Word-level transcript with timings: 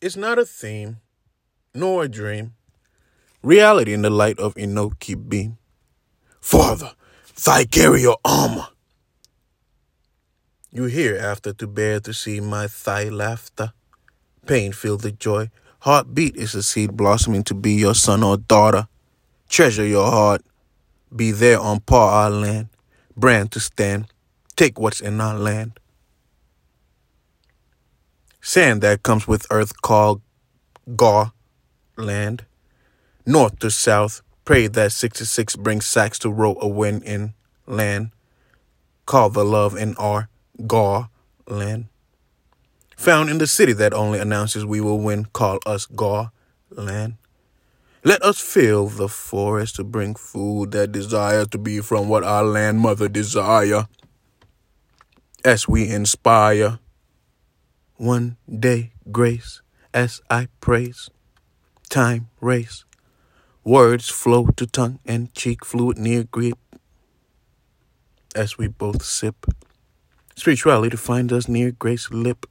It's 0.00 0.16
not 0.16 0.38
a 0.38 0.44
theme, 0.44 0.98
nor 1.74 2.04
a 2.04 2.08
dream. 2.08 2.54
Reality 3.42 3.92
in 3.92 4.02
the 4.02 4.10
light 4.10 4.38
of 4.38 4.54
Enoki 4.54 5.16
beam. 5.16 5.58
Father, 6.40 6.92
thy 7.44 7.64
carry 7.64 8.02
your 8.02 8.18
armor. 8.24 8.68
You 10.70 10.84
here 10.84 11.16
after 11.16 11.52
to 11.52 11.66
bear 11.66 11.98
to 11.98 12.14
see 12.14 12.38
my 12.40 12.68
thigh 12.68 13.08
laughter. 13.08 13.72
Pain 14.46 14.70
feel 14.70 14.98
the 14.98 15.10
joy. 15.10 15.50
Heartbeat 15.80 16.36
is 16.36 16.54
a 16.54 16.62
seed 16.62 16.96
blossoming 16.96 17.42
to 17.44 17.54
be 17.54 17.72
your 17.72 17.96
son 17.96 18.22
or 18.22 18.36
daughter. 18.36 18.86
Treasure 19.48 19.84
your 19.84 20.08
heart. 20.08 20.42
Be 21.14 21.32
there 21.32 21.58
on 21.58 21.80
par 21.80 22.22
our 22.22 22.30
land. 22.30 22.68
Brand 23.16 23.50
to 23.50 23.58
stand. 23.58 24.06
Take 24.54 24.78
what's 24.78 25.00
in 25.00 25.20
our 25.20 25.36
land. 25.36 25.80
Sand 28.48 28.80
that 28.80 29.02
comes 29.02 29.28
with 29.28 29.46
earth 29.50 29.82
called 29.82 30.22
Gaw 30.96 31.32
land. 31.98 32.46
North 33.26 33.58
to 33.58 33.70
south, 33.70 34.22
pray 34.46 34.68
that 34.68 34.92
66 34.92 35.56
brings 35.56 35.84
sacks 35.84 36.18
to 36.20 36.30
row 36.30 36.56
a 36.58 36.66
wind 36.66 37.02
in 37.02 37.34
land. 37.66 38.10
Call 39.04 39.28
the 39.28 39.44
love 39.44 39.76
in 39.76 39.94
our 39.96 40.30
Gaw 40.66 41.08
land. 41.46 41.88
Found 42.96 43.28
in 43.28 43.36
the 43.36 43.46
city 43.46 43.74
that 43.74 43.92
only 43.92 44.18
announces 44.18 44.64
we 44.64 44.80
will 44.80 44.98
win, 44.98 45.26
call 45.26 45.58
us 45.66 45.84
Gaw 45.84 46.30
land. 46.70 47.16
Let 48.02 48.22
us 48.22 48.40
fill 48.40 48.86
the 48.86 49.10
forest 49.10 49.76
to 49.76 49.84
bring 49.84 50.14
food 50.14 50.70
that 50.70 50.92
desires 50.92 51.48
to 51.48 51.58
be 51.58 51.80
from 51.80 52.08
what 52.08 52.24
our 52.24 52.44
land 52.44 52.78
mother 52.78 53.10
desire. 53.10 53.88
As 55.44 55.68
we 55.68 55.86
inspire 55.90 56.78
one 57.98 58.36
day 58.48 58.92
grace 59.10 59.60
as 59.92 60.20
I 60.30 60.46
praise. 60.60 61.10
Time 61.90 62.28
race. 62.40 62.84
Words 63.64 64.08
flow 64.08 64.46
to 64.56 64.66
tongue 64.66 65.00
and 65.04 65.34
cheek 65.34 65.64
fluid 65.64 65.98
near 65.98 66.22
grip 66.22 66.58
as 68.36 68.56
we 68.56 68.68
both 68.68 69.02
sip. 69.04 69.46
Spirituality 70.36 70.96
finds 70.96 71.32
us 71.32 71.48
near 71.48 71.72
grace 71.72 72.10
lip 72.10 72.46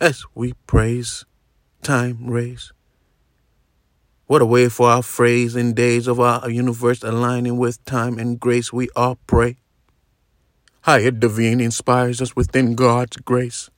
as 0.00 0.24
we 0.34 0.54
praise. 0.66 1.26
Time 1.82 2.26
race. 2.26 2.72
What 4.26 4.42
a 4.42 4.46
way 4.46 4.70
for 4.70 4.88
our 4.88 5.02
phrase 5.02 5.54
in 5.54 5.74
days 5.74 6.08
of 6.08 6.18
our 6.18 6.48
universe 6.50 7.02
aligning 7.02 7.58
with 7.58 7.84
time 7.84 8.18
and 8.18 8.40
grace 8.40 8.72
we 8.72 8.88
all 8.96 9.18
pray. 9.26 9.58
Higher 10.82 11.10
divine 11.10 11.60
inspires 11.60 12.22
us 12.22 12.34
within 12.34 12.74
God's 12.74 13.18
grace. 13.18 13.68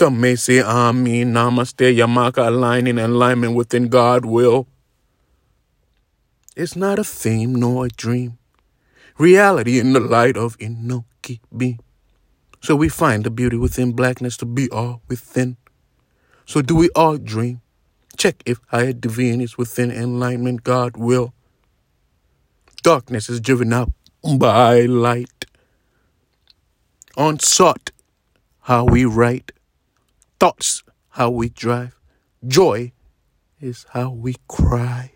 Some 0.00 0.18
may 0.18 0.34
say 0.34 0.62
Amen, 0.62 1.34
Namaste, 1.34 1.94
Yamaka, 1.94 2.46
aligning 2.46 2.98
and 2.98 3.12
alignment 3.12 3.54
within 3.54 3.88
God 3.88 4.24
will. 4.24 4.66
It's 6.56 6.74
not 6.74 6.98
a 6.98 7.04
theme 7.04 7.54
nor 7.54 7.84
a 7.84 7.88
dream. 7.90 8.38
Reality 9.18 9.78
in 9.78 9.92
the 9.92 10.00
light 10.00 10.38
of 10.38 10.56
Enoki 10.56 11.40
beam. 11.54 11.80
So 12.62 12.74
we 12.74 12.88
find 12.88 13.24
the 13.24 13.30
beauty 13.30 13.58
within 13.58 13.92
blackness 13.92 14.38
to 14.38 14.46
be 14.46 14.70
all 14.70 15.02
within. 15.06 15.58
So 16.46 16.62
do 16.62 16.74
we 16.74 16.88
all 16.96 17.18
dream? 17.18 17.60
Check 18.16 18.42
if 18.46 18.58
higher 18.68 18.94
divine 18.94 19.42
is 19.42 19.58
within 19.58 19.90
enlightenment 19.90 20.64
God 20.64 20.96
will. 20.96 21.34
Darkness 22.82 23.28
is 23.28 23.38
driven 23.38 23.70
out 23.74 23.92
by 24.38 24.80
light. 24.80 25.44
Unsought, 27.18 27.90
how 28.60 28.86
we 28.86 29.04
write 29.04 29.52
thoughts 30.40 30.82
how 31.10 31.30
we 31.30 31.50
drive. 31.50 32.00
Joy 32.46 32.92
is 33.60 33.86
how 33.90 34.10
we 34.10 34.36
cry. 34.48 35.12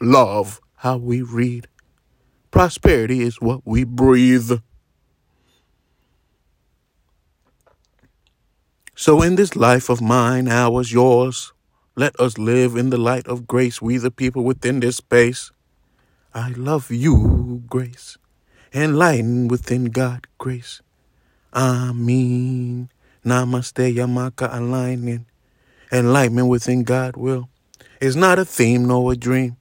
Love 0.00 0.60
how 0.76 0.98
we 0.98 1.22
read. 1.22 1.66
Prosperity 2.50 3.22
is 3.22 3.40
what 3.40 3.62
we 3.64 3.84
breathe. 3.84 4.60
So 8.94 9.22
in 9.22 9.36
this 9.36 9.56
life 9.56 9.88
of 9.88 10.00
mine, 10.00 10.46
ours, 10.46 10.92
yours, 10.92 11.52
let 11.96 12.18
us 12.20 12.38
live 12.38 12.76
in 12.76 12.90
the 12.90 12.98
light 12.98 13.26
of 13.26 13.46
grace, 13.46 13.80
we 13.80 13.96
the 13.96 14.10
people 14.10 14.44
within 14.44 14.80
this 14.80 14.96
space. 14.96 15.50
I 16.34 16.50
love 16.50 16.90
you, 16.90 17.62
grace, 17.66 18.18
enlightened 18.72 19.50
within 19.50 19.86
God, 19.86 20.26
grace. 20.38 20.82
Amen. 21.54 22.90
Namaste, 23.24 23.94
Yamaka, 23.94 24.48
aligning. 24.54 25.26
Enlightenment 25.92 26.48
within 26.48 26.82
God 26.84 27.16
will 27.16 27.48
is 28.00 28.16
not 28.16 28.38
a 28.38 28.44
theme 28.44 28.86
nor 28.86 29.12
a 29.12 29.16
dream. 29.16 29.56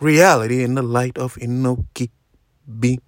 Reality 0.00 0.62
in 0.62 0.74
the 0.74 0.82
light 0.82 1.18
of 1.18 1.34
Enoki. 1.36 2.10
Be 2.78 3.00